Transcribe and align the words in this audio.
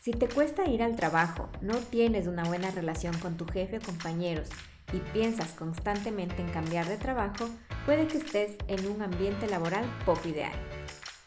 Si 0.00 0.12
te 0.12 0.28
cuesta 0.28 0.64
ir 0.66 0.84
al 0.84 0.94
trabajo, 0.94 1.48
no 1.60 1.74
tienes 1.78 2.28
una 2.28 2.44
buena 2.44 2.70
relación 2.70 3.18
con 3.18 3.36
tu 3.36 3.46
jefe 3.46 3.78
o 3.78 3.80
compañeros 3.80 4.48
y 4.92 4.98
piensas 4.98 5.54
constantemente 5.54 6.40
en 6.40 6.48
cambiar 6.50 6.86
de 6.86 6.96
trabajo, 6.96 7.48
puede 7.84 8.06
que 8.06 8.18
estés 8.18 8.52
en 8.68 8.86
un 8.86 9.02
ambiente 9.02 9.48
laboral 9.48 9.84
poco 10.06 10.28
ideal. 10.28 10.52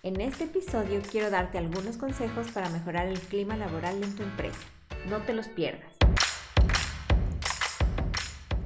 En 0.04 0.22
este 0.22 0.46
episodio 0.46 1.02
quiero 1.12 1.30
darte 1.30 1.58
algunos 1.58 1.98
consejos 1.98 2.48
para 2.52 2.70
mejorar 2.70 3.08
el 3.08 3.20
clima 3.20 3.58
laboral 3.58 4.02
en 4.02 4.16
tu 4.16 4.24
empresa. 4.24 4.62
No 5.10 5.20
te 5.20 5.34
los 5.34 5.50
pierdas. 5.50 5.92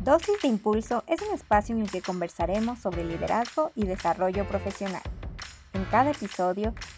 Dosis 0.01 0.39
de 0.43 0.49
Impulso 0.49 1.03
es 1.07 1.19
un 1.23 1.33
espacio 1.33 1.75
en 1.75 1.81
el 1.81 1.89
que 1.89 2.03
conversaremos 2.03 2.77
sobre 2.77 3.03
liderazgo 3.03 3.71
y 3.73 3.85
desarrollo 3.85 4.47
profesional. 4.47 5.01
En 5.73 5.83
cada 5.85 6.11
episodio 6.11 6.75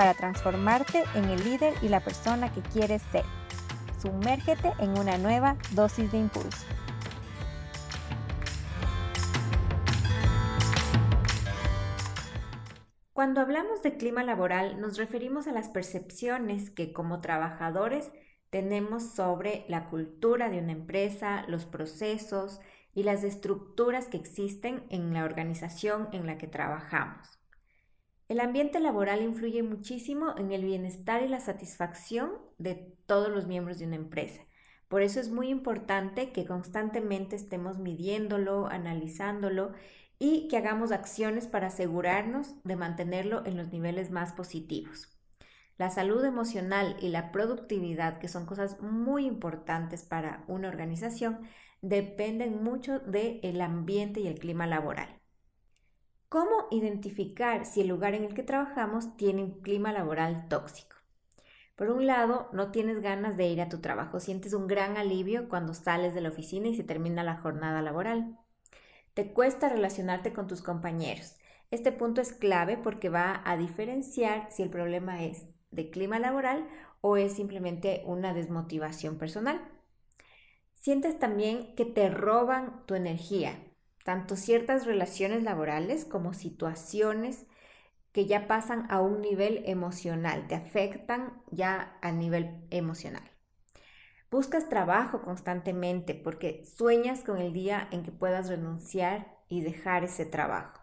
para 0.00 0.14
transformarte 0.14 1.04
en 1.14 1.26
el 1.26 1.44
líder 1.44 1.74
y 1.82 1.88
la 1.88 2.00
persona 2.00 2.50
que 2.50 2.62
quieres 2.62 3.02
ser. 3.12 3.22
Sumérgete 4.00 4.72
en 4.78 4.98
una 4.98 5.18
nueva 5.18 5.58
dosis 5.72 6.10
de 6.10 6.16
impulso. 6.16 6.64
Cuando 13.12 13.42
hablamos 13.42 13.82
de 13.82 13.98
clima 13.98 14.24
laboral 14.24 14.80
nos 14.80 14.96
referimos 14.96 15.46
a 15.46 15.52
las 15.52 15.68
percepciones 15.68 16.70
que 16.70 16.94
como 16.94 17.20
trabajadores 17.20 18.10
tenemos 18.48 19.02
sobre 19.02 19.66
la 19.68 19.90
cultura 19.90 20.48
de 20.48 20.60
una 20.60 20.72
empresa, 20.72 21.44
los 21.46 21.66
procesos 21.66 22.58
y 22.94 23.02
las 23.02 23.22
estructuras 23.22 24.08
que 24.08 24.16
existen 24.16 24.86
en 24.88 25.12
la 25.12 25.24
organización 25.24 26.08
en 26.12 26.26
la 26.26 26.38
que 26.38 26.46
trabajamos. 26.46 27.39
El 28.30 28.38
ambiente 28.38 28.78
laboral 28.78 29.22
influye 29.22 29.64
muchísimo 29.64 30.36
en 30.38 30.52
el 30.52 30.64
bienestar 30.64 31.24
y 31.24 31.26
la 31.26 31.40
satisfacción 31.40 32.30
de 32.58 32.76
todos 33.06 33.28
los 33.28 33.48
miembros 33.48 33.80
de 33.80 33.86
una 33.86 33.96
empresa. 33.96 34.40
Por 34.86 35.02
eso 35.02 35.18
es 35.18 35.32
muy 35.32 35.48
importante 35.48 36.30
que 36.30 36.46
constantemente 36.46 37.34
estemos 37.34 37.78
midiéndolo, 37.78 38.68
analizándolo 38.68 39.72
y 40.20 40.46
que 40.46 40.58
hagamos 40.58 40.92
acciones 40.92 41.48
para 41.48 41.66
asegurarnos 41.66 42.54
de 42.62 42.76
mantenerlo 42.76 43.44
en 43.46 43.56
los 43.56 43.72
niveles 43.72 44.12
más 44.12 44.32
positivos. 44.32 45.08
La 45.76 45.90
salud 45.90 46.24
emocional 46.24 46.96
y 47.00 47.08
la 47.08 47.32
productividad, 47.32 48.20
que 48.20 48.28
son 48.28 48.46
cosas 48.46 48.80
muy 48.80 49.26
importantes 49.26 50.04
para 50.04 50.44
una 50.46 50.68
organización, 50.68 51.40
dependen 51.82 52.62
mucho 52.62 53.00
del 53.00 53.60
ambiente 53.60 54.20
y 54.20 54.28
el 54.28 54.38
clima 54.38 54.68
laboral. 54.68 55.19
¿Cómo 56.30 56.68
identificar 56.70 57.66
si 57.66 57.80
el 57.80 57.88
lugar 57.88 58.14
en 58.14 58.22
el 58.22 58.34
que 58.34 58.44
trabajamos 58.44 59.16
tiene 59.16 59.42
un 59.42 59.62
clima 59.62 59.90
laboral 59.90 60.46
tóxico? 60.46 60.94
Por 61.74 61.90
un 61.90 62.06
lado, 62.06 62.48
no 62.52 62.70
tienes 62.70 63.00
ganas 63.00 63.36
de 63.36 63.48
ir 63.48 63.60
a 63.60 63.68
tu 63.68 63.80
trabajo, 63.80 64.20
sientes 64.20 64.52
un 64.52 64.68
gran 64.68 64.96
alivio 64.96 65.48
cuando 65.48 65.74
sales 65.74 66.14
de 66.14 66.20
la 66.20 66.28
oficina 66.28 66.68
y 66.68 66.76
se 66.76 66.84
termina 66.84 67.24
la 67.24 67.38
jornada 67.38 67.82
laboral. 67.82 68.38
Te 69.12 69.32
cuesta 69.32 69.68
relacionarte 69.70 70.32
con 70.32 70.46
tus 70.46 70.62
compañeros. 70.62 71.34
Este 71.72 71.90
punto 71.90 72.20
es 72.20 72.32
clave 72.32 72.76
porque 72.76 73.08
va 73.08 73.42
a 73.44 73.56
diferenciar 73.56 74.52
si 74.52 74.62
el 74.62 74.70
problema 74.70 75.24
es 75.24 75.48
de 75.72 75.90
clima 75.90 76.20
laboral 76.20 76.68
o 77.00 77.16
es 77.16 77.32
simplemente 77.32 78.04
una 78.06 78.34
desmotivación 78.34 79.18
personal. 79.18 79.60
Sientes 80.74 81.18
también 81.18 81.74
que 81.74 81.86
te 81.86 82.08
roban 82.08 82.86
tu 82.86 82.94
energía, 82.94 83.58
tanto 84.10 84.34
ciertas 84.34 84.86
relaciones 84.86 85.44
laborales 85.44 86.04
como 86.04 86.34
situaciones 86.34 87.46
que 88.10 88.26
ya 88.26 88.48
pasan 88.48 88.90
a 88.90 89.00
un 89.00 89.20
nivel 89.20 89.62
emocional, 89.66 90.48
te 90.48 90.56
afectan 90.56 91.40
ya 91.52 91.96
a 92.02 92.10
nivel 92.10 92.66
emocional. 92.70 93.22
Buscas 94.28 94.68
trabajo 94.68 95.22
constantemente 95.22 96.16
porque 96.16 96.64
sueñas 96.64 97.22
con 97.22 97.38
el 97.38 97.52
día 97.52 97.86
en 97.92 98.02
que 98.02 98.10
puedas 98.10 98.48
renunciar 98.48 99.38
y 99.48 99.60
dejar 99.60 100.02
ese 100.02 100.26
trabajo. 100.26 100.80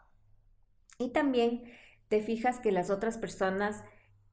Y 0.98 1.10
también 1.10 1.66
te 2.08 2.22
fijas 2.22 2.62
que 2.62 2.72
las 2.72 2.90
otras 2.90 3.18
personas 3.18 3.84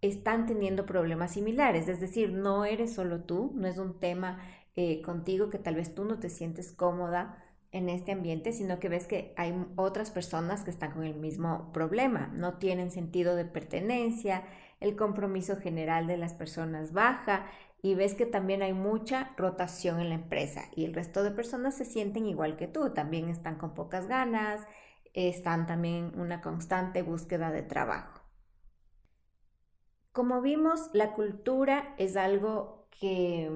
están 0.02 0.46
teniendo 0.46 0.86
problemas 0.86 1.32
similares, 1.32 1.88
es 1.88 1.98
decir, 1.98 2.32
no 2.32 2.64
eres 2.64 2.94
solo 2.94 3.24
tú, 3.24 3.50
no 3.56 3.66
es 3.66 3.78
un 3.78 3.98
tema 3.98 4.38
eh, 4.76 5.02
contigo 5.02 5.50
que 5.50 5.58
tal 5.58 5.74
vez 5.74 5.96
tú 5.96 6.04
no 6.04 6.20
te 6.20 6.30
sientes 6.30 6.70
cómoda 6.70 7.40
en 7.74 7.88
este 7.88 8.12
ambiente, 8.12 8.52
sino 8.52 8.78
que 8.78 8.88
ves 8.88 9.08
que 9.08 9.34
hay 9.36 9.52
otras 9.74 10.12
personas 10.12 10.62
que 10.62 10.70
están 10.70 10.92
con 10.92 11.02
el 11.02 11.16
mismo 11.16 11.72
problema, 11.72 12.28
no 12.32 12.54
tienen 12.58 12.92
sentido 12.92 13.34
de 13.34 13.44
pertenencia, 13.44 14.44
el 14.78 14.94
compromiso 14.94 15.56
general 15.56 16.06
de 16.06 16.16
las 16.16 16.34
personas 16.34 16.92
baja 16.92 17.46
y 17.82 17.96
ves 17.96 18.14
que 18.14 18.26
también 18.26 18.62
hay 18.62 18.72
mucha 18.72 19.32
rotación 19.36 19.98
en 19.98 20.10
la 20.10 20.14
empresa 20.14 20.62
y 20.76 20.84
el 20.84 20.94
resto 20.94 21.24
de 21.24 21.32
personas 21.32 21.76
se 21.76 21.84
sienten 21.84 22.26
igual 22.26 22.56
que 22.56 22.68
tú, 22.68 22.94
también 22.94 23.28
están 23.28 23.56
con 23.56 23.74
pocas 23.74 24.06
ganas, 24.06 24.64
están 25.12 25.66
también 25.66 26.12
en 26.14 26.20
una 26.20 26.40
constante 26.40 27.02
búsqueda 27.02 27.50
de 27.50 27.62
trabajo. 27.62 28.20
Como 30.12 30.40
vimos, 30.40 30.90
la 30.92 31.12
cultura 31.12 31.96
es 31.98 32.16
algo 32.16 32.86
que 33.00 33.50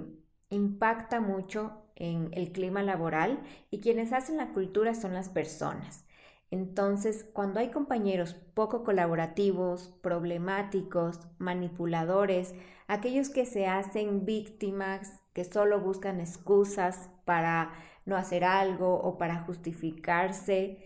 impacta 0.50 1.20
mucho 1.20 1.72
en 1.96 2.30
el 2.32 2.52
clima 2.52 2.82
laboral 2.82 3.40
y 3.70 3.80
quienes 3.80 4.12
hacen 4.12 4.36
la 4.36 4.52
cultura 4.52 4.94
son 4.94 5.14
las 5.14 5.28
personas. 5.28 6.04
Entonces, 6.50 7.24
cuando 7.32 7.60
hay 7.60 7.70
compañeros 7.70 8.34
poco 8.54 8.82
colaborativos, 8.84 9.88
problemáticos, 10.00 11.20
manipuladores, 11.38 12.54
aquellos 12.86 13.28
que 13.28 13.44
se 13.44 13.66
hacen 13.66 14.24
víctimas, 14.24 15.20
que 15.34 15.44
solo 15.44 15.80
buscan 15.80 16.20
excusas 16.20 17.10
para 17.26 17.72
no 18.06 18.16
hacer 18.16 18.44
algo 18.44 18.94
o 18.94 19.18
para 19.18 19.40
justificarse, 19.40 20.78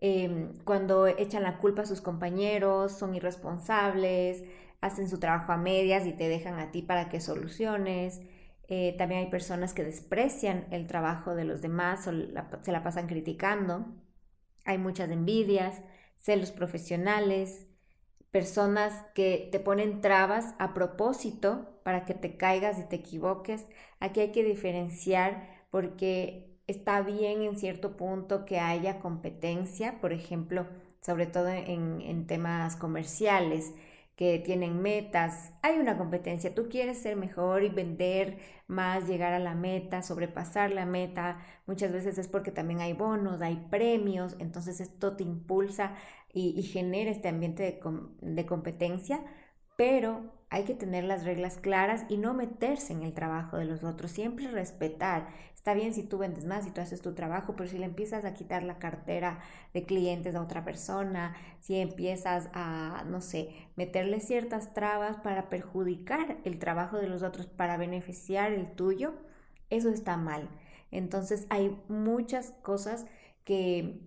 em, 0.00 0.52
cuando 0.64 1.08
echan 1.08 1.42
la 1.42 1.58
culpa 1.58 1.82
a 1.82 1.86
sus 1.86 2.00
compañeros, 2.00 2.92
son 2.92 3.14
irresponsables, 3.16 4.44
hacen 4.80 5.08
su 5.08 5.18
trabajo 5.18 5.50
a 5.52 5.56
medias 5.56 6.06
y 6.06 6.12
te 6.12 6.28
dejan 6.28 6.60
a 6.60 6.70
ti 6.70 6.82
para 6.82 7.08
que 7.08 7.20
soluciones, 7.20 8.20
eh, 8.68 8.94
también 8.98 9.22
hay 9.22 9.30
personas 9.30 9.72
que 9.72 9.82
desprecian 9.82 10.66
el 10.70 10.86
trabajo 10.86 11.34
de 11.34 11.44
los 11.44 11.62
demás 11.62 12.06
o 12.06 12.12
se 12.62 12.72
la 12.72 12.82
pasan 12.82 13.06
criticando. 13.06 13.86
Hay 14.64 14.76
muchas 14.76 15.10
envidias, 15.10 15.80
celos 16.16 16.52
profesionales, 16.52 17.66
personas 18.30 19.06
que 19.14 19.48
te 19.50 19.58
ponen 19.58 20.02
trabas 20.02 20.54
a 20.58 20.74
propósito 20.74 21.80
para 21.82 22.04
que 22.04 22.12
te 22.12 22.36
caigas 22.36 22.78
y 22.78 22.84
te 22.84 22.96
equivoques. 22.96 23.66
Aquí 24.00 24.20
hay 24.20 24.32
que 24.32 24.44
diferenciar 24.44 25.66
porque 25.70 26.60
está 26.66 27.00
bien 27.00 27.42
en 27.42 27.58
cierto 27.58 27.96
punto 27.96 28.44
que 28.44 28.60
haya 28.60 29.00
competencia, 29.00 29.98
por 30.02 30.12
ejemplo, 30.12 30.66
sobre 31.00 31.26
todo 31.26 31.48
en 31.48 32.26
temas 32.26 32.76
comerciales 32.76 33.72
que 34.18 34.40
tienen 34.40 34.82
metas, 34.82 35.52
hay 35.62 35.78
una 35.78 35.96
competencia, 35.96 36.52
tú 36.52 36.68
quieres 36.68 36.98
ser 36.98 37.14
mejor 37.14 37.62
y 37.62 37.68
vender 37.68 38.38
más, 38.66 39.06
llegar 39.06 39.32
a 39.32 39.38
la 39.38 39.54
meta, 39.54 40.02
sobrepasar 40.02 40.72
la 40.72 40.86
meta, 40.86 41.38
muchas 41.66 41.92
veces 41.92 42.18
es 42.18 42.26
porque 42.26 42.50
también 42.50 42.80
hay 42.80 42.94
bonos, 42.94 43.40
hay 43.40 43.64
premios, 43.70 44.34
entonces 44.40 44.80
esto 44.80 45.16
te 45.16 45.22
impulsa 45.22 45.94
y, 46.32 46.60
genera 46.64 47.12
este 47.12 47.28
ambiente 47.28 47.62
de, 47.62 47.80
de 48.20 48.44
competencia, 48.44 49.24
pero 49.76 50.37
hay 50.50 50.64
que 50.64 50.74
tener 50.74 51.04
las 51.04 51.24
reglas 51.24 51.58
claras 51.58 52.06
y 52.08 52.16
no 52.16 52.32
meterse 52.32 52.92
en 52.92 53.02
el 53.02 53.12
trabajo 53.12 53.58
de 53.58 53.66
los 53.66 53.84
otros, 53.84 54.10
siempre 54.10 54.48
respetar. 54.48 55.28
Está 55.54 55.74
bien 55.74 55.92
si 55.92 56.02
tú 56.02 56.16
vendes 56.18 56.46
más 56.46 56.66
y 56.66 56.70
tú 56.70 56.80
haces 56.80 57.02
tu 57.02 57.14
trabajo, 57.14 57.54
pero 57.54 57.68
si 57.68 57.76
le 57.76 57.84
empiezas 57.84 58.24
a 58.24 58.32
quitar 58.32 58.62
la 58.62 58.78
cartera 58.78 59.40
de 59.74 59.84
clientes 59.84 60.34
a 60.34 60.40
otra 60.40 60.64
persona, 60.64 61.36
si 61.60 61.76
empiezas 61.76 62.48
a, 62.54 63.04
no 63.08 63.20
sé, 63.20 63.50
meterle 63.76 64.20
ciertas 64.20 64.72
trabas 64.72 65.18
para 65.18 65.50
perjudicar 65.50 66.38
el 66.44 66.58
trabajo 66.58 66.96
de 66.96 67.08
los 67.08 67.22
otros, 67.22 67.46
para 67.46 67.76
beneficiar 67.76 68.52
el 68.52 68.72
tuyo, 68.72 69.14
eso 69.68 69.90
está 69.90 70.16
mal. 70.16 70.48
Entonces 70.90 71.46
hay 71.50 71.78
muchas 71.88 72.52
cosas 72.62 73.04
que, 73.44 74.00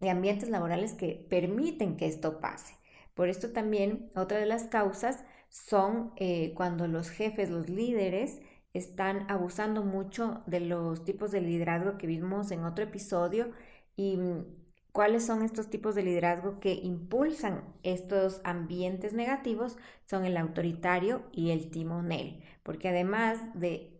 de 0.00 0.10
ambientes 0.10 0.48
laborales 0.48 0.94
que 0.94 1.24
permiten 1.30 1.96
que 1.96 2.06
esto 2.06 2.40
pase. 2.40 2.74
Por 3.14 3.28
esto 3.28 3.52
también 3.52 4.10
otra 4.14 4.38
de 4.38 4.46
las 4.46 4.64
causas 4.64 5.24
son 5.48 6.12
eh, 6.16 6.52
cuando 6.54 6.86
los 6.88 7.10
jefes, 7.10 7.50
los 7.50 7.68
líderes, 7.68 8.40
están 8.74 9.30
abusando 9.30 9.82
mucho 9.82 10.42
de 10.46 10.60
los 10.60 11.04
tipos 11.04 11.30
de 11.30 11.40
liderazgo 11.40 11.96
que 11.98 12.06
vimos 12.06 12.50
en 12.50 12.64
otro 12.64 12.84
episodio 12.84 13.52
y 13.96 14.16
mm, 14.18 14.44
cuáles 14.92 15.24
son 15.26 15.42
estos 15.42 15.68
tipos 15.70 15.94
de 15.94 16.02
liderazgo 16.02 16.60
que 16.60 16.74
impulsan 16.74 17.64
estos 17.82 18.40
ambientes 18.44 19.12
negativos 19.12 19.76
son 20.04 20.24
el 20.24 20.36
autoritario 20.36 21.24
y 21.32 21.50
el 21.50 21.70
timonel, 21.70 22.42
porque 22.62 22.88
además 22.88 23.38
de 23.54 23.92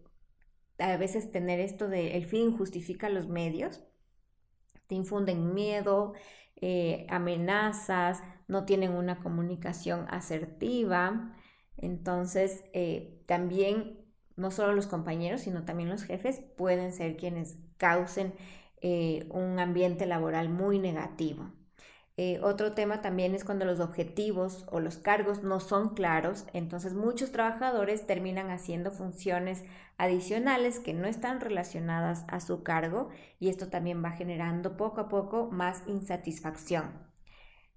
a 0.78 0.96
veces 0.96 1.31
tener 1.32 1.60
esto 1.60 1.88
de 1.88 2.16
el 2.16 2.26
fin 2.26 2.56
justifica 2.56 3.08
los 3.08 3.28
medios, 3.28 3.82
te 4.87 4.94
infunden 4.94 5.54
miedo, 5.54 6.14
eh, 6.56 7.06
amenazas, 7.11 8.23
no 8.49 8.64
tienen 8.64 8.93
una 8.93 9.19
comunicación 9.20 10.06
asertiva. 10.08 11.35
Entonces, 11.76 12.64
eh, 12.73 13.23
también 13.26 13.99
no 14.37 14.50
solo 14.50 14.73
los 14.75 14.87
compañeros, 14.87 15.43
sino 15.43 15.64
también 15.64 15.88
los 15.88 16.05
jefes 16.05 16.41
pueden 16.56 16.93
ser 16.93 17.17
quienes 17.17 17.58
causen 17.79 18.35
eh, 18.82 19.26
un 19.31 19.58
ambiente 19.58 20.06
laboral 20.06 20.49
muy 20.49 20.79
negativo. 20.79 21.50
Eh, 22.18 22.40
otro 22.42 22.72
tema 22.72 23.02
también 23.02 23.34
es 23.34 23.44
cuando 23.44 23.66
los 23.66 23.78
objetivos 23.78 24.64
o 24.70 24.80
los 24.80 24.96
cargos 24.96 25.42
no 25.42 25.60
son 25.60 25.90
claros, 25.94 26.46
entonces 26.54 26.94
muchos 26.94 27.30
trabajadores 27.30 28.06
terminan 28.06 28.50
haciendo 28.50 28.90
funciones 28.90 29.64
adicionales 29.98 30.80
que 30.80 30.94
no 30.94 31.06
están 31.06 31.40
relacionadas 31.40 32.24
a 32.28 32.40
su 32.40 32.62
cargo 32.62 33.10
y 33.38 33.50
esto 33.50 33.68
también 33.68 34.02
va 34.02 34.12
generando 34.12 34.78
poco 34.78 35.02
a 35.02 35.08
poco 35.10 35.50
más 35.50 35.82
insatisfacción. 35.86 37.06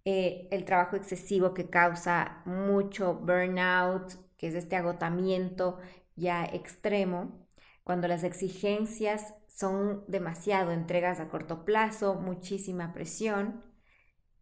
Eh, 0.05 0.47
el 0.51 0.63
trabajo 0.63 0.95
excesivo 0.95 1.53
que 1.53 1.69
causa 1.69 2.41
mucho 2.45 3.15
burnout, 3.15 4.13
que 4.37 4.47
es 4.47 4.55
este 4.55 4.77
agotamiento 4.77 5.79
ya 6.15 6.45
extremo, 6.45 7.45
cuando 7.83 8.07
las 8.07 8.23
exigencias 8.23 9.33
son 9.47 10.05
demasiado 10.07 10.71
entregas 10.71 11.19
a 11.19 11.27
corto 11.27 11.65
plazo, 11.65 12.15
muchísima 12.15 12.93
presión, 12.93 13.68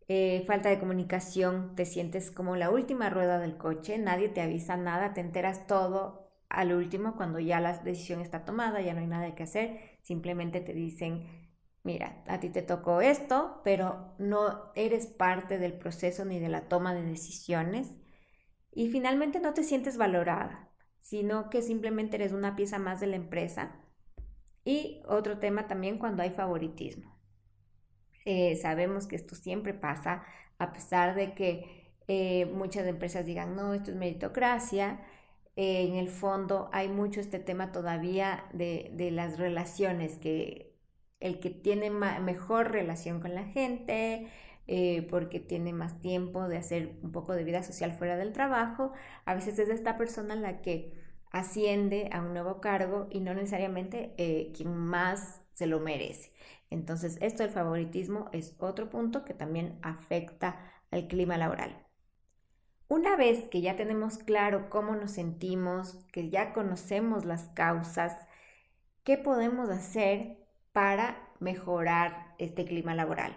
eh, 0.08 0.44
falta 0.48 0.70
de 0.70 0.80
comunicación, 0.80 1.76
te 1.76 1.86
sientes 1.86 2.32
como 2.32 2.56
la 2.56 2.70
última 2.70 3.10
rueda 3.10 3.40
del 3.40 3.58
coche, 3.58 3.98
nadie 3.98 4.30
te 4.30 4.42
avisa 4.42 4.78
nada, 4.78 5.14
te 5.14 5.22
enteras 5.22 5.68
todo 5.68 6.30
al 6.50 6.74
último 6.74 7.16
cuando 7.18 7.40
ya 7.40 7.60
la 7.60 7.78
decisión 7.80 8.22
está 8.22 8.46
tomada, 8.46 8.82
ya 8.82 8.94
no 8.94 9.02
hay 9.02 9.08
nada 9.08 9.36
que 9.36 9.44
hacer, 9.44 10.00
simplemente 10.02 10.62
te 10.62 10.74
dicen, 10.74 11.28
mira, 11.84 12.24
a 12.28 12.40
ti 12.40 12.50
te 12.50 12.62
tocó 12.62 13.02
esto, 13.02 13.62
pero 13.64 14.16
no 14.18 14.72
eres 14.76 15.08
parte 15.08 15.58
del 15.58 15.74
proceso 15.74 16.24
ni 16.24 16.40
de 16.40 16.50
la 16.50 16.70
toma 16.70 16.94
de 16.94 17.04
decisiones 17.04 17.98
y 18.72 18.90
finalmente 18.90 19.40
no 19.40 19.54
te 19.54 19.64
sientes 19.64 19.98
valorada, 19.98 20.72
sino 21.02 21.50
que 21.50 21.62
simplemente 21.62 22.16
eres 22.16 22.32
una 22.32 22.56
pieza 22.56 22.80
más 22.80 23.00
de 23.00 23.08
la 23.08 23.16
empresa. 23.16 23.82
Y 24.64 25.02
otro 25.08 25.40
tema 25.40 25.68
también 25.68 25.98
cuando 25.98 26.24
hay 26.24 26.30
favoritismo. 26.30 27.17
Eh, 28.30 28.58
sabemos 28.58 29.08
que 29.08 29.16
esto 29.16 29.36
siempre 29.36 29.74
pasa, 29.74 30.22
a 30.60 30.74
pesar 30.74 31.16
de 31.16 31.34
que 31.34 31.94
eh, 32.10 32.46
muchas 32.48 32.86
empresas 32.86 33.26
digan, 33.26 33.56
no, 33.56 33.74
esto 33.74 33.92
es 33.92 33.96
meritocracia, 33.98 35.00
eh, 35.56 35.88
en 35.88 35.96
el 35.96 36.10
fondo 36.10 36.70
hay 36.74 36.90
mucho 36.90 37.22
este 37.22 37.40
tema 37.40 37.72
todavía 37.72 38.44
de, 38.52 38.92
las 39.14 39.40
relaciones, 39.40 40.18
que 40.18 40.76
el 41.22 41.40
que 41.40 41.52
tiene 41.52 41.90
mejor 41.90 42.72
relación 42.72 43.22
con 43.22 43.34
la 43.34 43.46
gente, 43.46 44.28
porque 45.10 45.40
tiene 45.40 45.72
más 45.72 46.02
tiempo 46.02 46.50
de 46.50 46.58
hacer 46.58 46.98
un 47.04 47.14
poco 47.14 47.34
de 47.34 47.46
vida 47.46 47.64
social 47.64 47.94
fuera 47.94 48.18
del 48.18 48.34
trabajo, 48.34 48.92
a 49.26 49.36
veces 49.36 49.58
es 49.60 49.70
esta 49.70 49.98
persona 49.98 50.36
la 50.36 50.62
que 50.62 50.94
asciende 51.32 52.10
a 52.12 52.22
un 52.22 52.34
nuevo 52.34 52.60
cargo 52.60 53.08
y 53.10 53.22
no 53.22 53.34
necesariamente 53.34 54.14
quien 54.54 54.76
más 54.76 55.47
se 55.58 55.66
lo 55.66 55.80
merece. 55.80 56.32
Entonces, 56.70 57.18
esto 57.20 57.42
del 57.42 57.52
favoritismo 57.52 58.30
es 58.32 58.54
otro 58.60 58.92
punto 58.92 59.26
que 59.26 59.34
también 59.34 59.80
afecta 59.82 60.60
al 60.92 61.08
clima 61.08 61.36
laboral. 61.36 61.84
Una 62.88 63.16
vez 63.16 63.48
que 63.50 63.62
ya 63.62 63.76
tenemos 63.76 64.20
claro 64.20 64.70
cómo 64.70 64.96
nos 64.96 65.14
sentimos, 65.14 66.06
que 66.12 66.30
ya 66.30 66.54
conocemos 66.54 67.26
las 67.26 67.48
causas, 67.50 68.28
¿qué 69.04 69.18
podemos 69.18 69.72
hacer 69.72 70.38
para 70.74 71.28
mejorar 71.40 72.36
este 72.38 72.64
clima 72.64 72.94
laboral? 72.94 73.36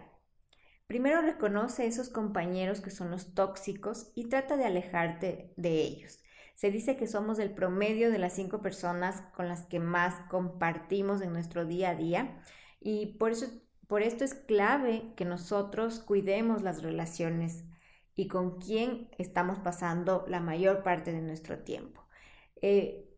Primero 0.87 1.22
reconoce 1.22 1.87
esos 1.87 2.11
compañeros 2.11 2.82
que 2.82 2.90
son 2.90 3.11
los 3.11 3.32
tóxicos 3.32 4.12
y 4.14 4.28
trata 4.28 4.58
de 4.58 4.67
alejarte 4.67 5.55
de 5.56 5.72
ellos. 5.81 6.19
Se 6.60 6.70
dice 6.70 6.94
que 6.94 7.06
somos 7.06 7.38
el 7.38 7.52
promedio 7.52 8.10
de 8.10 8.18
las 8.18 8.34
cinco 8.34 8.60
personas 8.60 9.22
con 9.34 9.48
las 9.48 9.64
que 9.64 9.80
más 9.80 10.28
compartimos 10.28 11.22
en 11.22 11.32
nuestro 11.32 11.64
día 11.64 11.88
a 11.88 11.94
día 11.94 12.38
y 12.80 13.16
por, 13.18 13.30
eso, 13.30 13.46
por 13.86 14.02
esto 14.02 14.24
es 14.24 14.34
clave 14.34 15.14
que 15.16 15.24
nosotros 15.24 16.00
cuidemos 16.00 16.60
las 16.60 16.82
relaciones 16.82 17.64
y 18.14 18.28
con 18.28 18.58
quién 18.58 19.08
estamos 19.16 19.58
pasando 19.58 20.26
la 20.28 20.40
mayor 20.40 20.82
parte 20.82 21.12
de 21.12 21.22
nuestro 21.22 21.60
tiempo. 21.60 22.04
Eh, 22.60 23.08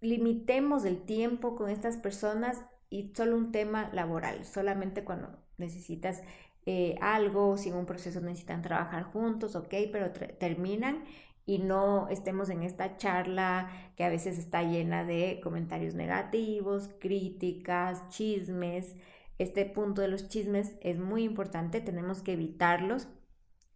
limitemos 0.00 0.84
el 0.84 1.04
tiempo 1.04 1.54
con 1.54 1.70
estas 1.70 1.96
personas 1.96 2.60
y 2.88 3.12
solo 3.14 3.36
un 3.36 3.52
tema 3.52 3.88
laboral, 3.92 4.44
solamente 4.44 5.04
cuando 5.04 5.38
necesitas 5.58 6.24
eh, 6.66 6.96
algo, 7.00 7.56
si 7.56 7.68
en 7.68 7.76
un 7.76 7.86
proceso 7.86 8.20
necesitan 8.20 8.62
trabajar 8.62 9.04
juntos, 9.04 9.54
ok, 9.54 9.74
pero 9.92 10.10
terminan 10.10 11.04
y 11.46 11.58
no 11.58 12.08
estemos 12.08 12.48
en 12.50 12.62
esta 12.62 12.96
charla 12.96 13.70
que 13.96 14.04
a 14.04 14.08
veces 14.08 14.38
está 14.38 14.62
llena 14.62 15.04
de 15.04 15.40
comentarios 15.42 15.94
negativos, 15.94 16.90
críticas, 17.00 18.08
chismes. 18.08 18.94
Este 19.38 19.64
punto 19.64 20.02
de 20.02 20.08
los 20.08 20.28
chismes 20.28 20.76
es 20.80 20.98
muy 20.98 21.24
importante, 21.24 21.80
tenemos 21.80 22.22
que 22.22 22.34
evitarlos. 22.34 23.08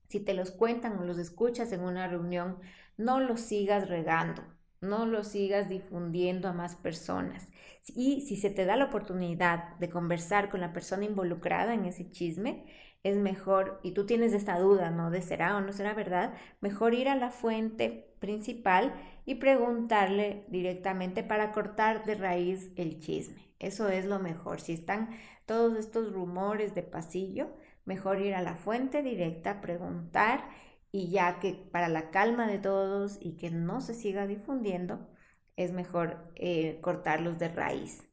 Si 0.09 0.21
te 0.21 0.35
los 0.35 0.51
cuentan 0.51 0.99
o 0.99 1.05
los 1.05 1.19
escuchas 1.19 1.73
en 1.73 1.81
una 1.81 2.07
reunión, 2.07 2.59
no 2.97 3.21
los 3.21 3.41
sigas 3.41 3.89
regando, 3.89 4.43
no 4.85 5.07
los 5.07 5.29
sigas 5.29 5.69
difundiendo 5.69 6.49
a 6.49 6.53
más 6.53 6.77
personas. 6.77 7.49
Y 7.95 8.23
si 8.23 8.37
se 8.37 8.51
te 8.51 8.65
da 8.65 8.77
la 8.77 8.87
oportunidad 8.87 9.77
de 9.79 9.89
conversar 9.89 10.49
con 10.49 10.61
la 10.61 10.73
persona 10.73 11.05
involucrada 11.05 11.75
en 11.75 11.85
ese 11.85 12.11
chisme, 12.11 12.65
es 13.03 13.17
mejor, 13.19 13.81
y 13.83 13.93
tú 13.93 14.07
tienes 14.07 14.33
esta 14.33 14.59
duda, 14.59 14.91
¿no? 14.91 15.11
De 15.11 15.21
será 15.21 15.57
o 15.57 15.61
no 15.61 15.73
será 15.73 15.93
verdad, 15.93 16.33
mejor 16.61 16.95
ir 16.95 17.09
a 17.09 17.17
la 17.17 17.31
fuente 17.31 18.15
principal 18.19 18.95
y 19.27 19.35
preguntarle 19.35 20.47
directamente 20.49 21.23
para 21.23 21.53
cortar 21.53 22.05
de 22.07 22.15
raíz 22.15 22.71
el 22.77 23.01
chisme. 23.01 23.51
Eso 23.59 23.89
es 23.89 24.07
lo 24.07 24.19
mejor. 24.19 24.61
Si 24.61 24.73
están 24.73 25.11
todos 25.45 25.77
estos 25.77 26.13
rumores 26.13 26.75
de 26.75 26.83
pasillo, 26.83 27.51
mejor 27.85 28.21
ir 28.21 28.35
a 28.35 28.43
la 28.43 28.57
fuente 28.57 29.03
directa, 29.03 29.61
preguntar 29.61 30.49
y 30.95 31.11
ya 31.11 31.41
que 31.41 31.55
para 31.73 31.89
la 31.89 32.13
calma 32.13 32.47
de 32.47 32.61
todos 32.61 33.19
y 33.21 33.37
que 33.37 33.51
no 33.51 33.81
se 33.81 33.95
siga 33.95 34.29
difundiendo, 34.29 35.09
es 35.57 35.73
mejor 35.73 36.31
eh, 36.37 36.79
cortarlos 36.83 37.37
de 37.41 37.49
raíz. 37.49 38.09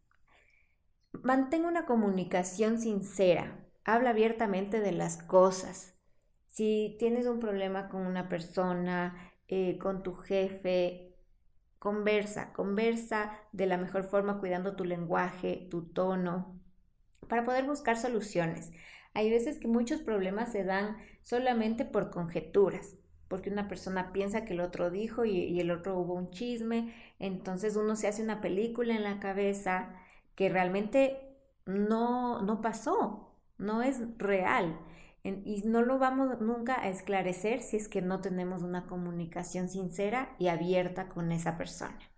Mantén 1.12 1.66
una 1.66 1.86
comunicación 1.86 2.80
sincera, 2.80 3.70
habla 3.84 4.10
abiertamente 4.10 4.80
de 4.80 4.94
las 4.94 5.22
cosas. 5.22 5.94
Si 6.48 6.96
tienes 6.98 7.28
un 7.28 7.40
problema 7.40 7.88
con 7.88 8.02
una 8.02 8.28
persona, 8.28 9.32
eh, 9.48 9.78
con 9.78 10.02
tu 10.02 10.16
jefe, 10.16 11.16
conversa, 11.78 12.52
conversa 12.52 13.32
de 13.52 13.68
la 13.68 13.78
mejor 13.78 14.06
forma 14.06 14.40
cuidando 14.40 14.76
tu 14.76 14.86
lenguaje, 14.86 15.68
tu 15.70 15.94
tono, 15.94 16.60
para 17.30 17.46
poder 17.46 17.64
buscar 17.64 17.96
soluciones. 17.96 18.72
Hay 19.13 19.30
veces 19.30 19.60
que 19.60 19.68
muchos 19.68 20.01
problemas 20.01 20.51
se 20.51 20.63
dan 20.63 20.98
solamente 21.22 21.86
por 21.86 22.12
conjeturas, 22.12 22.96
porque 23.27 23.50
una 23.50 23.68
persona 23.68 24.12
piensa 24.13 24.46
que 24.46 24.53
el 24.53 24.62
otro 24.62 24.89
dijo 24.89 25.25
y, 25.25 25.60
el 25.60 25.72
otro 25.72 25.98
hubo 25.98 26.13
un 26.13 26.32
chisme, 26.32 26.94
entonces 27.20 27.75
uno 27.75 27.96
se 27.96 28.08
hace 28.08 28.24
una 28.24 28.41
película 28.41 28.96
en 28.96 29.03
la 29.03 29.20
cabeza 29.20 29.94
que 30.36 30.50
realmente 30.50 31.38
no, 31.65 32.41
no 32.41 32.62
pasó, 32.62 33.36
no 33.58 33.82
es 33.82 34.01
real. 34.18 34.80
y 35.24 35.63
no 35.65 35.82
lo 35.84 36.00
vamos 36.00 36.41
nunca 36.41 36.82
a 36.82 36.89
esclarecer 36.89 37.62
si 37.62 37.77
es 37.77 37.88
que 37.88 38.01
no 38.01 38.22
tenemos 38.22 38.63
una 38.63 38.88
comunicación 38.88 39.70
sincera 39.70 40.36
y 40.39 40.48
abierta 40.48 41.10
con 41.10 41.32
esa 41.32 41.58
persona. 41.58 42.11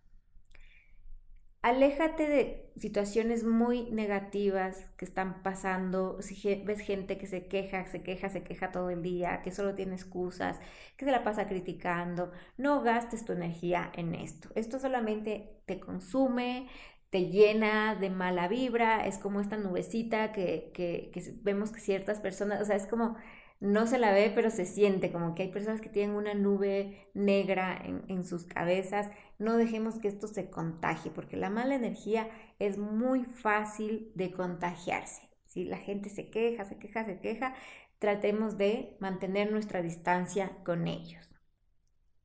Aléjate 1.63 2.27
de 2.27 2.69
situaciones 2.75 3.45
muy 3.45 3.89
negativas 3.89 4.91
que 4.97 5.05
están 5.05 5.41
pasando. 5.43 6.21
Si 6.21 6.55
ves 6.65 6.81
gente 6.81 7.17
que 7.17 7.25
se 7.25 7.47
queja, 7.47 7.85
se 7.87 8.03
queja, 8.03 8.27
se 8.27 8.43
queja 8.43 8.73
todo 8.73 8.89
el 8.89 9.01
día, 9.01 9.41
que 9.41 9.51
solo 9.51 9.73
tiene 9.73 9.95
excusas, 9.95 10.59
que 10.97 11.05
se 11.05 11.11
la 11.11 11.23
pasa 11.23 11.47
criticando, 11.47 12.33
no 12.57 12.81
gastes 12.81 13.23
tu 13.23 13.31
energía 13.31 13.93
en 13.95 14.13
esto. 14.13 14.49
Esto 14.55 14.77
solamente 14.77 15.61
te 15.65 15.79
consume, 15.79 16.67
te 17.09 17.29
llena 17.29 17.95
de 17.95 18.09
mala 18.09 18.49
vibra, 18.49 19.07
es 19.07 19.17
como 19.17 19.39
esta 19.39 19.55
nubecita 19.55 20.33
que, 20.33 21.11
vemos 21.43 21.71
que 21.71 21.79
ciertas 21.79 22.19
personas, 22.19 22.61
o 22.61 22.65
sea, 22.65 22.75
es 22.75 22.87
como 22.87 23.15
no 23.63 23.87
se 23.87 23.97
la 23.97 24.11
ve, 24.11 24.29
pero 24.35 24.51
se 24.51 24.65
siente 24.65 25.09
como 25.09 25.35
que 25.35 25.43
hay 25.43 25.47
personas 25.47 25.79
que 25.79 25.87
tienen 25.87 26.17
una 26.17 26.33
nube 26.33 27.07
negra 27.13 27.81
en, 27.81 28.25
sus 28.25 28.43
cabezas. 28.43 29.09
No 29.39 29.55
dejemos 29.55 29.99
que 29.99 30.09
esto 30.09 30.27
se 30.27 30.49
contagie, 30.49 31.11
porque 31.11 31.37
la 31.37 31.49
mala 31.49 31.73
energía 31.73 32.29
es 32.59 32.77
muy 32.77 33.23
fácil 33.23 34.11
de 34.15 34.33
contagiarse. 34.33 35.29
Si 35.45 35.63
la 35.63 35.77
gente 35.77 36.09
se 36.09 36.29
queja, 36.29 36.65
se 36.65 36.77
queja, 36.77 37.05
se 37.05 37.21
queja, 37.21 37.55
tratemos 37.99 38.57
de 38.57 38.97
mantener 38.99 39.49
nuestra 39.49 39.81
distancia 39.81 40.57
con 40.65 40.89
ellos. 40.89 41.33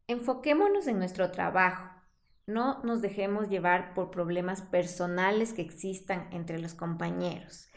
Enfoquémonos 0.08 0.88
en 0.88 0.98
nuestro 0.98 1.30
trabajo. 1.30 1.88
No 2.46 2.82
nos 2.82 3.00
dejemos 3.00 3.48
llevar 3.48 3.94
por 3.94 4.10
problemas 4.10 4.62
personales 4.62 5.52
que 5.52 5.62
existan 5.62 6.26
entre 6.32 6.58
los 6.58 6.74
compañeros. 6.74 7.68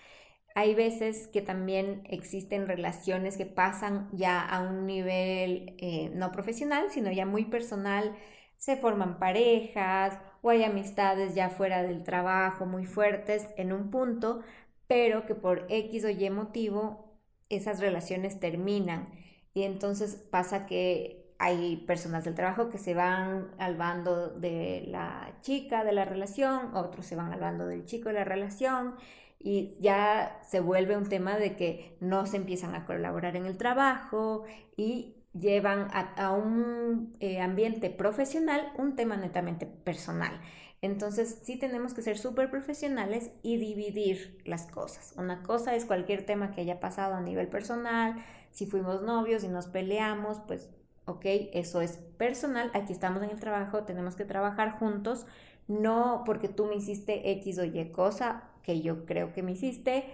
Hay 0.53 0.75
veces 0.75 1.27
que 1.27 1.41
también 1.41 2.03
existen 2.09 2.67
relaciones 2.67 3.37
que 3.37 3.45
pasan 3.45 4.09
ya 4.11 4.41
a 4.41 4.61
un 4.61 4.85
nivel 4.85 5.75
eh, 5.77 6.11
no 6.13 6.31
profesional, 6.31 6.87
sino 6.91 7.11
ya 7.11 7.25
muy 7.25 7.45
personal. 7.45 8.15
Se 8.57 8.75
forman 8.75 9.17
parejas 9.17 10.19
o 10.41 10.49
hay 10.49 10.63
amistades 10.63 11.35
ya 11.35 11.49
fuera 11.49 11.83
del 11.83 12.03
trabajo 12.03 12.65
muy 12.65 12.85
fuertes 12.85 13.47
en 13.57 13.71
un 13.71 13.89
punto, 13.91 14.41
pero 14.87 15.25
que 15.25 15.35
por 15.35 15.65
X 15.69 16.03
o 16.05 16.09
Y 16.09 16.29
motivo 16.29 17.17
esas 17.49 17.79
relaciones 17.79 18.39
terminan. 18.39 19.07
Y 19.53 19.63
entonces 19.63 20.15
pasa 20.15 20.65
que 20.65 21.33
hay 21.39 21.77
personas 21.87 22.23
del 22.23 22.35
trabajo 22.35 22.69
que 22.69 22.77
se 22.77 22.93
van 22.93 23.51
al 23.57 23.75
bando 23.75 24.29
de 24.29 24.83
la 24.87 25.37
chica 25.41 25.83
de 25.83 25.91
la 25.93 26.05
relación, 26.05 26.75
otros 26.75 27.05
se 27.05 27.15
van 27.15 27.33
al 27.33 27.39
bando 27.39 27.65
del 27.67 27.85
chico 27.85 28.09
de 28.09 28.15
la 28.15 28.23
relación 28.23 28.95
y 29.43 29.75
ya 29.79 30.39
se 30.47 30.59
vuelve 30.59 30.97
un 30.97 31.09
tema 31.09 31.37
de 31.37 31.55
que 31.55 31.97
no 31.99 32.25
se 32.25 32.37
empiezan 32.37 32.75
a 32.75 32.85
colaborar 32.85 33.35
en 33.35 33.45
el 33.45 33.57
trabajo 33.57 34.43
y 34.77 35.15
llevan 35.33 35.87
a, 35.93 36.31
un 36.31 37.15
eh, 37.19 37.39
ambiente 37.39 37.89
profesional 37.89 38.71
un 38.77 38.95
tema 38.95 39.15
netamente 39.15 39.65
personal. 39.65 40.39
Entonces 40.81 41.39
sí 41.43 41.57
tenemos 41.57 41.93
que 41.93 42.01
ser 42.01 42.17
súper 42.17 42.49
profesionales 42.49 43.31
y 43.43 43.57
dividir 43.57 44.41
las 44.45 44.65
cosas. 44.65 45.13
Una 45.15 45.43
cosa 45.43 45.75
es 45.75 45.85
cualquier 45.85 46.25
tema 46.25 46.51
que 46.51 46.61
haya 46.61 46.79
pasado 46.79 47.13
a 47.15 47.21
nivel 47.21 47.47
personal, 47.47 48.15
si 48.51 48.65
fuimos 48.65 49.03
novios 49.03 49.43
y 49.43 49.47
nos 49.47 49.67
peleamos, 49.67 50.39
pues 50.47 50.71
ok, 51.05 51.25
eso 51.53 51.81
es 51.81 51.97
personal, 52.17 52.71
aquí 52.73 52.93
estamos 52.93 53.21
en 53.23 53.29
el 53.29 53.39
trabajo, 53.39 53.83
tenemos 53.83 54.15
que 54.15 54.25
trabajar 54.25 54.79
juntos, 54.79 55.25
no 55.67 56.23
porque 56.25 56.49
tú 56.49 56.65
me 56.65 56.75
hiciste 56.75 57.31
X 57.31 57.59
o 57.59 57.63
Y 57.63 57.91
cosa 57.91 58.50
que 58.63 58.81
yo 58.81 59.05
creo 59.05 59.33
que 59.33 59.43
me 59.43 59.51
hiciste, 59.53 60.05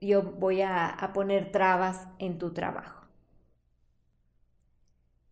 yo 0.00 0.22
voy 0.22 0.62
a, 0.62 1.10
poner 1.14 1.52
trabas 1.52 2.08
en 2.18 2.38
tu 2.38 2.52
trabajo. 2.52 3.06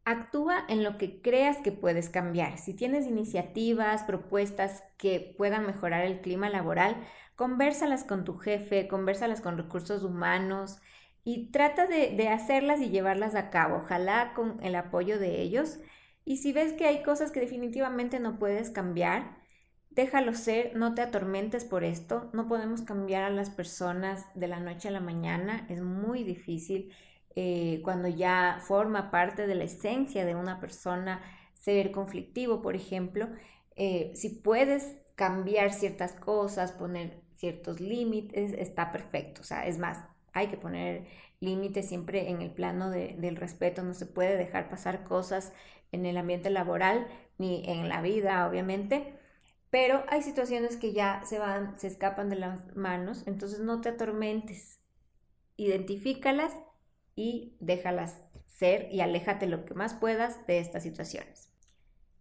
Actúa 0.05 0.64
en 0.69 0.83
lo 0.83 0.99
que 0.99 1.21
creas 1.21 1.59
que 1.59 1.73
puedes 1.73 2.09
cambiar. 2.09 2.59
Si 2.59 2.75
tienes 2.75 3.07
iniciativas, 3.07 4.05
propuestas 4.05 4.83
que 4.97 5.35
puedan 5.37 5.67
mejorar 5.67 6.05
el 6.05 6.21
clima 6.21 6.49
laboral, 6.50 6.97
convérsalas 7.37 8.05
con 8.05 8.25
tu 8.25 8.37
jefe, 8.38 8.88
convérsalas 8.88 9.40
con 9.40 9.57
recursos 9.57 10.02
humanos 10.02 10.79
y 11.25 11.50
trata 11.50 11.87
de, 11.87 12.29
hacerlas 12.29 12.81
y 12.81 12.90
llevarlas 12.90 13.35
a 13.35 13.50
cabo. 13.50 13.79
Ojalá 13.79 14.33
con 14.35 14.62
el 14.62 14.75
apoyo 14.75 15.19
de 15.19 15.40
ellos. 15.43 15.79
Y 16.25 16.38
si 16.38 16.52
ves 16.52 16.73
que 16.73 16.87
hay 16.87 17.02
cosas 17.02 17.31
que 17.31 17.40
definitivamente 17.40 18.21
no 18.21 18.38
puedes 18.38 18.71
cambiar, 18.71 19.39
déjalo 20.00 20.33
ser, 20.33 20.75
no 20.76 20.95
te 20.95 21.02
atormentes 21.02 21.66
por 21.66 21.85
esto, 21.85 22.30
no 22.33 22.49
podemos 22.49 22.80
cambiar 22.80 23.25
a 23.25 23.30
las 23.30 23.50
personas 23.50 24.25
de 24.35 24.49
la 24.49 24.59
noche 24.59 24.88
a 24.88 24.92
la 24.92 25.00
mañana, 25.00 25.66
es 25.69 25.83
muy 25.83 26.25
difícil 26.25 26.90
eh, 27.37 27.83
cuando 27.85 28.09
ya 28.09 28.61
forma 28.62 29.11
parte 29.11 29.47
de 29.47 29.54
la 29.54 29.64
esencia 29.64 30.25
de 30.25 30.35
una 30.35 30.59
persona 30.59 31.21
ser 31.52 31.92
conflictivo, 31.92 32.62
por 32.62 32.76
ejemplo, 32.76 33.28
eh, 33.76 34.12
si 34.14 34.30
puedes 34.30 34.97
cambiar 35.16 35.71
ciertas 35.71 36.14
cosas, 36.14 36.73
poner 36.73 37.21
ciertos 37.37 37.78
límites, 37.78 38.54
está 38.54 38.92
perfecto, 38.92 39.42
o 39.42 39.45
sea, 39.45 39.66
es 39.66 39.76
más, 39.76 40.02
hay 40.33 40.47
que 40.47 40.57
poner 40.57 41.04
límites 41.40 41.87
siempre 41.88 42.30
en 42.30 42.40
el 42.40 42.50
plano 42.50 42.88
del 42.88 43.37
respeto, 43.37 43.83
no 43.83 43.92
se 43.92 44.07
puede 44.07 44.38
dejar 44.38 44.71
pasar 44.71 45.04
cosas 45.04 45.52
en 45.92 46.07
el 46.07 46.16
ambiente 46.16 46.49
laboral 46.49 47.07
ni 47.37 47.64
en 47.66 47.90
la 47.90 48.00
vida, 48.00 48.49
obviamente, 48.49 49.19
pero 49.70 50.04
hay 50.08 50.22
situaciones 50.22 50.76
que 50.76 50.92
ya 50.92 51.22
se 51.24 51.38
van, 51.38 51.78
se 51.78 51.86
escapan 51.86 52.28
de 52.28 52.36
las 52.36 52.76
manos, 52.76 53.22
entonces 53.26 53.60
no 53.60 53.80
te 53.80 53.90
atormentes. 53.90 54.80
Identifícalas 55.56 56.52
y 57.14 57.56
déjalas 57.60 58.20
ser 58.46 58.88
y 58.90 59.00
aléjate 59.00 59.46
lo 59.46 59.64
que 59.64 59.74
más 59.74 59.94
puedas 59.94 60.44
de 60.46 60.58
estas 60.58 60.82
situaciones. 60.82 61.50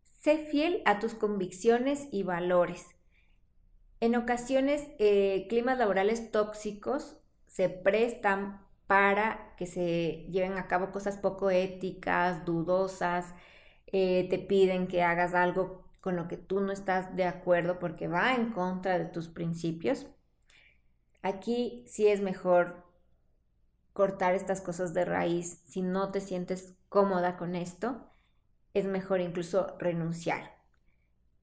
Sé 0.03 0.37
fiel 0.37 0.81
a 0.85 0.99
tus 0.99 1.15
convicciones 1.15 2.07
y 2.11 2.23
valores. 2.23 2.85
En 3.99 4.15
ocasiones, 4.15 4.87
eh, 4.99 5.47
climas 5.49 5.77
laborales 5.77 6.31
tóxicos 6.31 7.17
se 7.47 7.67
prestan 7.67 8.65
para 8.85 9.55
que 9.57 9.65
se 9.65 10.27
lleven 10.29 10.57
a 10.57 10.67
cabo 10.67 10.91
cosas 10.91 11.17
poco 11.17 11.49
éticas, 11.49 12.45
dudosas, 12.45 13.33
eh, 13.87 14.27
te 14.29 14.39
piden 14.39 14.87
que 14.87 15.03
hagas 15.03 15.33
algo 15.33 15.88
con 16.01 16.15
lo 16.15 16.27
que 16.27 16.37
tú 16.37 16.61
no 16.61 16.71
estás 16.71 17.15
de 17.15 17.25
acuerdo 17.25 17.79
porque 17.79 18.07
va 18.07 18.35
en 18.35 18.51
contra 18.51 18.97
de 18.97 19.05
tus 19.05 19.27
principios, 19.27 20.07
aquí 21.21 21.83
sí 21.87 22.07
es 22.07 22.21
mejor 22.21 22.85
cortar 23.93 24.33
estas 24.33 24.61
cosas 24.61 24.93
de 24.93 25.05
raíz. 25.05 25.61
Si 25.65 25.81
no 25.81 26.11
te 26.11 26.21
sientes 26.21 26.73
cómoda 26.87 27.37
con 27.37 27.55
esto, 27.55 28.09
es 28.73 28.85
mejor 28.85 29.19
incluso 29.19 29.75
renunciar. 29.79 30.59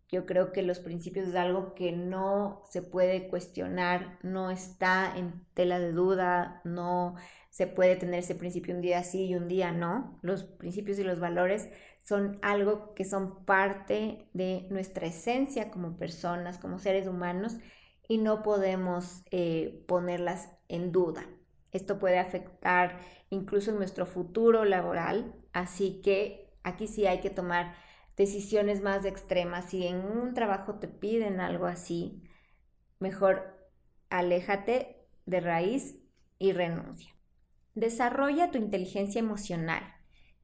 Yo 0.08 0.25
creo 0.25 0.52
que 0.52 0.62
los 0.62 0.78
principios 0.78 1.28
es 1.28 1.34
algo 1.34 1.75
que 1.75 1.90
no 1.90 2.62
se 2.70 2.80
puede 2.80 3.28
cuestionar, 3.28 4.18
no 4.22 4.52
está 4.52 5.12
en 5.16 5.44
tela 5.52 5.80
de 5.80 5.90
duda, 5.90 6.60
no 6.64 7.16
se 7.50 7.66
puede 7.66 7.96
tener 7.96 8.20
ese 8.20 8.36
principio 8.36 8.75
un 8.75 8.82
día 8.82 9.02
sí 9.02 9.26
y 9.26 9.34
un 9.34 9.48
día 9.48 9.72
no. 9.72 10.18
Los 10.22 10.44
principios 10.44 10.98
y 11.00 11.04
los 11.04 11.18
valores 11.18 11.68
son 12.06 12.38
algo 12.40 12.94
que 12.94 13.04
son 13.04 13.44
parte 13.44 14.28
de 14.32 14.68
nuestra 14.70 15.08
esencia 15.08 15.72
como 15.72 15.96
personas, 15.96 16.56
como 16.56 16.78
seres 16.78 17.08
humanos, 17.08 17.56
y 18.08 18.18
no 18.18 18.44
podemos 18.44 19.25
eh, 19.32 19.84
ponerlas 19.88 20.48
en 20.68 20.92
duda. 20.92 21.26
Esto 21.72 21.98
puede 21.98 22.20
afectar 22.20 23.00
incluso 23.28 23.72
nuestro 23.72 24.06
futuro 24.06 24.64
laboral, 24.64 25.34
así 25.52 26.00
que 26.00 26.52
aquí 26.62 26.86
sí 26.86 27.06
hay 27.06 27.20
que 27.20 27.30
tomar 27.30 27.75
decisiones 28.16 28.82
más 28.82 29.04
extremas. 29.04 29.70
Si 29.70 29.84
en 29.84 29.96
un 29.96 30.32
trabajo 30.32 30.76
te 30.76 30.86
piden 30.86 31.40
algo 31.40 31.66
así, 31.66 32.22
mejor 33.00 33.68
aléjate 34.10 35.08
de 35.26 35.40
raíz 35.40 35.96
y 36.38 36.52
renuncia. 36.52 37.10
Desarrolla 37.75 38.52
tu 38.52 38.58
inteligencia 38.58 39.18
emocional 39.18 39.96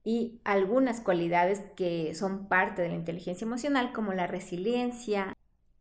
y 0.04 0.40
algunas 0.44 1.00
cualidades 1.00 1.60
que 1.76 2.14
son 2.14 2.48
parte 2.48 2.82
de 2.82 2.88
la 2.88 2.94
inteligencia 2.94 3.44
emocional 3.44 3.92
como 3.92 4.12
la 4.12 4.26
resiliencia, 4.26 5.36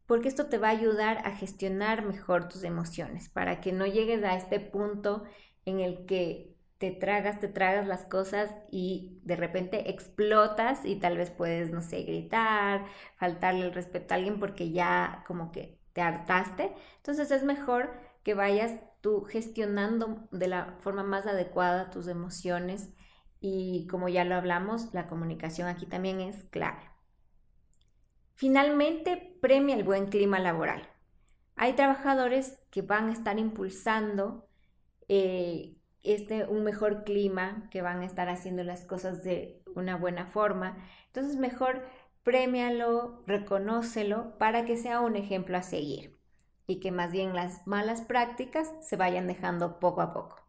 porque 0.05 0.27
esto 0.27 0.47
te 0.47 0.57
va 0.57 0.67
a 0.69 0.71
ayudar 0.71 1.19
a 1.25 1.31
gestionar 1.31 2.05
mejor 2.05 2.49
tus 2.49 2.63
emociones 2.63 3.29
para 3.29 3.61
que 3.61 3.71
no 3.71 3.85
llegues 3.85 4.23
a 4.23 4.35
este 4.35 4.59
punto 4.59 5.23
en 5.65 5.79
el 5.79 6.05
que 6.05 6.55
te 6.77 6.91
tragas, 6.91 7.39
te 7.39 7.47
tragas 7.47 7.87
las 7.87 8.05
cosas 8.05 8.49
y 8.71 9.19
de 9.23 9.35
repente 9.35 9.91
explotas 9.91 10.83
y 10.83 10.95
tal 10.95 11.17
vez 11.17 11.29
puedes, 11.29 11.71
no 11.71 11.81
sé, 11.81 12.01
gritar, 12.03 12.85
faltarle 13.17 13.67
el 13.67 13.73
respeto 13.73 14.13
a 14.13 14.17
alguien 14.17 14.39
porque 14.39 14.71
ya 14.71 15.23
como 15.27 15.51
que 15.51 15.79
te 15.93 16.01
hartaste. 16.01 16.73
Entonces 16.97 17.29
es 17.31 17.43
mejor 17.43 17.91
que 18.23 18.33
vayas 18.33 18.79
tú 19.01 19.21
gestionando 19.23 20.27
de 20.31 20.47
la 20.47 20.77
forma 20.79 21.03
más 21.03 21.27
adecuada 21.27 21.91
tus 21.91 22.07
emociones 22.07 22.89
y 23.41 23.87
como 23.87 24.07
ya 24.07 24.23
lo 24.23 24.35
hablamos, 24.35 24.93
la 24.93 25.07
comunicación 25.07 25.67
aquí 25.67 25.87
también 25.87 26.21
es 26.21 26.43
clave. 26.45 26.83
Finalmente, 28.35 29.35
premia 29.41 29.75
el 29.75 29.83
buen 29.83 30.07
clima 30.07 30.39
laboral. 30.39 30.87
Hay 31.55 31.73
trabajadores 31.73 32.59
que 32.69 32.83
van 32.83 33.09
a 33.09 33.13
estar 33.13 33.39
impulsando 33.39 34.47
eh, 35.07 35.75
este, 36.03 36.45
un 36.45 36.63
mejor 36.63 37.03
clima, 37.03 37.67
que 37.71 37.81
van 37.81 38.01
a 38.01 38.05
estar 38.05 38.29
haciendo 38.29 38.63
las 38.63 38.85
cosas 38.85 39.23
de 39.23 39.63
una 39.75 39.97
buena 39.97 40.27
forma. 40.27 40.77
Entonces, 41.07 41.35
mejor 41.35 41.83
premialo, 42.23 43.23
reconócelo 43.25 44.37
para 44.37 44.65
que 44.65 44.77
sea 44.77 45.01
un 45.01 45.15
ejemplo 45.15 45.57
a 45.57 45.63
seguir 45.63 46.15
y 46.67 46.79
que 46.79 46.91
más 46.91 47.11
bien 47.11 47.35
las 47.35 47.65
malas 47.67 48.01
prácticas 48.01 48.71
se 48.81 48.95
vayan 48.95 49.27
dejando 49.27 49.79
poco 49.79 50.01
a 50.01 50.13
poco. 50.13 50.40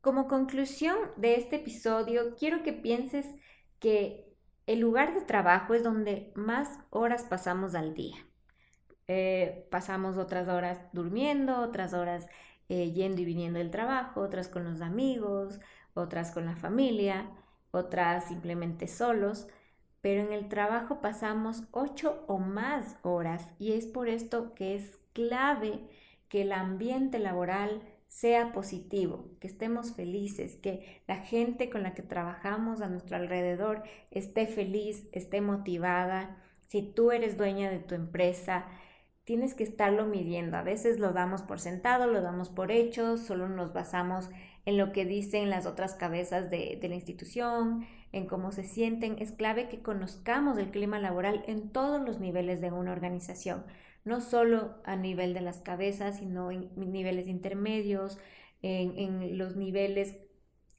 Como 0.00 0.28
conclusión 0.28 0.96
de 1.16 1.36
este 1.36 1.56
episodio, 1.56 2.36
quiero 2.36 2.62
que 2.62 2.72
pienses 2.72 3.26
que 3.80 4.26
el 4.66 4.80
lugar 4.80 5.14
de 5.14 5.22
trabajo 5.22 5.74
es 5.74 5.82
donde 5.82 6.32
más 6.34 6.78
horas 6.90 7.24
pasamos 7.24 7.74
al 7.74 7.94
día. 7.94 8.16
Eh, 9.08 9.68
pasamos 9.70 10.16
otras 10.16 10.48
horas 10.48 10.80
durmiendo, 10.92 11.60
otras 11.60 11.94
horas 11.94 12.26
eh, 12.68 12.92
yendo 12.92 13.22
y 13.22 13.24
viniendo 13.24 13.58
del 13.58 13.70
trabajo, 13.70 14.20
otras 14.20 14.48
con 14.48 14.64
los 14.64 14.80
amigos, 14.80 15.60
otras 15.94 16.32
con 16.32 16.46
la 16.46 16.56
familia, 16.56 17.30
otras 17.70 18.26
simplemente 18.26 18.88
solos, 18.88 19.46
pero 20.00 20.22
en 20.22 20.32
el 20.32 20.48
trabajo 20.48 21.00
pasamos 21.00 21.62
ocho 21.70 22.24
o 22.26 22.38
más 22.38 22.96
horas 23.02 23.52
y 23.58 23.72
es 23.72 23.86
por 23.86 24.08
esto 24.08 24.54
que 24.54 24.74
es 24.74 24.98
clave 25.12 25.88
que 26.28 26.42
el 26.42 26.52
ambiente 26.52 27.18
laboral 27.18 27.82
sea 28.08 28.52
positivo, 28.52 29.30
que 29.40 29.46
estemos 29.46 29.92
felices, 29.92 30.56
que 30.56 31.02
la 31.06 31.16
gente 31.16 31.68
con 31.68 31.82
la 31.82 31.94
que 31.94 32.02
trabajamos 32.02 32.80
a 32.80 32.88
nuestro 32.88 33.16
alrededor 33.16 33.82
esté 34.10 34.46
feliz, 34.46 35.08
esté 35.12 35.40
motivada. 35.40 36.42
Si 36.68 36.82
tú 36.82 37.12
eres 37.12 37.36
dueña 37.36 37.70
de 37.70 37.80
tu 37.80 37.94
empresa, 37.94 38.66
tienes 39.24 39.54
que 39.54 39.64
estarlo 39.64 40.06
midiendo. 40.06 40.56
A 40.56 40.62
veces 40.62 40.98
lo 40.98 41.12
damos 41.12 41.42
por 41.42 41.60
sentado, 41.60 42.06
lo 42.06 42.22
damos 42.22 42.48
por 42.48 42.70
hecho, 42.70 43.18
solo 43.18 43.48
nos 43.48 43.72
basamos 43.72 44.30
en 44.66 44.78
lo 44.78 44.92
que 44.92 45.04
dicen 45.04 45.50
las 45.50 45.66
otras 45.66 45.94
cabezas 45.94 46.48
de, 46.48 46.78
la 46.82 46.94
institución, 46.94 47.86
en 48.12 48.26
cómo 48.26 48.52
se 48.52 48.64
sienten. 48.64 49.16
Es 49.18 49.32
clave 49.32 49.68
que 49.68 49.82
conozcamos 49.82 50.58
el 50.58 50.70
clima 50.70 50.98
laboral 50.98 51.44
en 51.46 51.70
todos 51.70 52.04
los 52.04 52.20
niveles 52.20 52.60
de 52.60 52.72
una 52.72 52.92
organización, 52.92 53.64
no 54.04 54.20
solo 54.20 54.76
a 54.84 54.96
nivel 54.96 55.34
de 55.34 55.40
las 55.40 55.60
cabezas, 55.60 56.18
sino 56.18 56.50
en 56.50 56.70
niveles 56.76 57.26
intermedios, 57.28 58.18
en, 58.62 58.98
en 58.98 59.38
los 59.38 59.56
niveles 59.56 60.16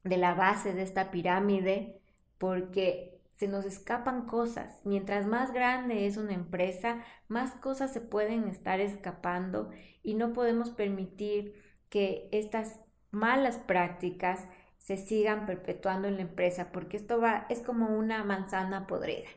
de 0.04 0.18
la 0.18 0.34
base 0.34 0.74
de 0.74 0.84
esta 0.84 1.12
pirámide, 1.12 2.02
porque 2.38 3.18
se 3.38 3.48
nos 3.48 3.66
escapan 3.66 4.26
cosas. 4.26 4.82
Mientras 4.84 5.28
más 5.28 5.54
grande 5.54 6.08
es 6.08 6.18
una 6.18 6.34
empresa, 6.34 7.04
más 7.28 7.54
cosas 7.56 7.94
se 7.94 8.02
pueden 8.02 8.48
estar 8.48 8.80
escapando 8.80 9.70
y 10.02 10.16
no 10.16 10.34
podemos 10.34 10.72
permitir 10.72 11.54
que 11.90 12.30
estas 12.32 12.80
malas 13.12 13.58
prácticas 13.58 14.48
se 14.78 14.98
sigan 14.98 15.46
perpetuando 15.46 16.08
en 16.08 16.16
la 16.16 16.22
empresa, 16.22 16.72
porque 16.72 16.98
esto 16.98 17.20
va 17.20 17.46
es 17.50 17.62
como 17.62 17.88
una 17.98 18.24
manzana 18.24 18.88
podrida 18.88 19.30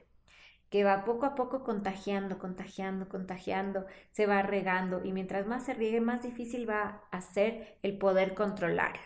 que 0.71 0.85
va 0.85 1.05
poco 1.05 1.27
a 1.27 1.35
poco 1.35 1.65
contagiando, 1.65 2.39
contagiando, 2.39 3.09
contagiando, 3.09 3.87
se 4.13 4.27
va 4.27 4.41
regando 4.43 5.05
y 5.05 5.13
mientras 5.13 5.47
más 5.47 5.65
se 5.65 5.75
riegue, 5.75 6.01
más 6.01 6.23
difícil 6.23 6.69
va 6.69 7.03
a 7.11 7.21
ser 7.21 7.77
el 7.83 7.99
poder 7.99 8.35
controlarlo. 8.35 9.03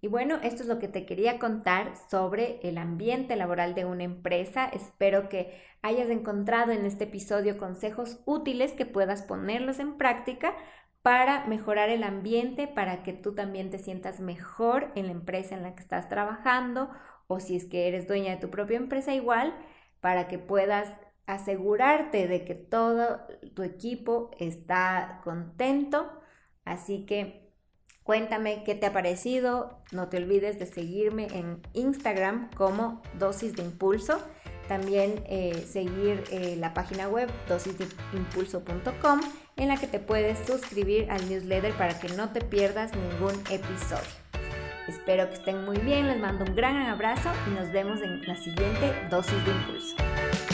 Y 0.00 0.08
bueno, 0.08 0.38
esto 0.42 0.62
es 0.62 0.68
lo 0.68 0.78
que 0.78 0.88
te 0.88 1.06
quería 1.06 1.38
contar 1.38 1.94
sobre 2.10 2.60
el 2.62 2.76
ambiente 2.76 3.36
laboral 3.36 3.74
de 3.74 3.86
una 3.86 4.04
empresa. 4.04 4.66
Espero 4.66 5.30
que 5.30 5.62
hayas 5.80 6.10
encontrado 6.10 6.72
en 6.72 6.84
este 6.84 7.04
episodio 7.04 7.56
consejos 7.56 8.20
útiles 8.26 8.72
que 8.72 8.84
puedas 8.84 9.22
ponerlos 9.22 9.78
en 9.78 9.96
práctica 9.96 10.56
para 11.04 11.44
mejorar 11.44 11.90
el 11.90 12.02
ambiente, 12.02 12.66
para 12.66 13.02
que 13.02 13.12
tú 13.12 13.34
también 13.34 13.68
te 13.68 13.78
sientas 13.78 14.20
mejor 14.20 14.90
en 14.94 15.04
la 15.04 15.12
empresa 15.12 15.54
en 15.54 15.62
la 15.62 15.74
que 15.74 15.82
estás 15.82 16.08
trabajando 16.08 16.88
o 17.26 17.40
si 17.40 17.56
es 17.56 17.66
que 17.66 17.88
eres 17.88 18.08
dueña 18.08 18.30
de 18.30 18.40
tu 18.40 18.48
propia 18.48 18.78
empresa 18.78 19.12
igual, 19.12 19.54
para 20.00 20.28
que 20.28 20.38
puedas 20.38 20.88
asegurarte 21.26 22.26
de 22.26 22.46
que 22.46 22.54
todo 22.54 23.20
tu 23.52 23.62
equipo 23.62 24.30
está 24.38 25.20
contento. 25.22 26.10
Así 26.64 27.04
que 27.04 27.44
Cuéntame 28.02 28.64
qué 28.64 28.74
te 28.74 28.84
ha 28.84 28.92
parecido. 28.92 29.82
No 29.90 30.10
te 30.10 30.18
olvides 30.18 30.58
de 30.58 30.66
seguirme 30.66 31.26
en 31.32 31.62
Instagram 31.72 32.50
como 32.50 33.00
Dosis 33.18 33.56
de 33.56 33.62
Impulso. 33.62 34.20
También 34.68 35.24
eh, 35.26 35.64
seguir 35.70 36.24
eh, 36.30 36.56
la 36.58 36.74
página 36.74 37.08
web 37.08 37.30
dosisdeimpulso.com 37.48 39.20
en 39.56 39.68
la 39.68 39.76
que 39.76 39.86
te 39.86 39.98
puedes 39.98 40.38
suscribir 40.46 41.10
al 41.10 41.28
newsletter 41.28 41.72
para 41.74 41.98
que 41.98 42.08
no 42.08 42.30
te 42.30 42.40
pierdas 42.40 42.92
ningún 42.94 43.34
episodio. 43.50 44.24
Espero 44.88 45.28
que 45.28 45.34
estén 45.34 45.64
muy 45.64 45.78
bien, 45.78 46.08
les 46.08 46.18
mando 46.18 46.44
un 46.44 46.54
gran 46.54 46.76
abrazo 46.76 47.30
y 47.46 47.54
nos 47.54 47.72
vemos 47.72 48.00
en 48.02 48.26
la 48.26 48.36
siguiente 48.36 48.92
dosis 49.10 49.44
de 49.44 49.50
impulso. 49.50 50.53